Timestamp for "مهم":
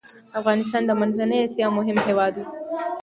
1.77-1.97